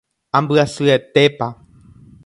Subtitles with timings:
[0.37, 1.47] Ambyasyetépa.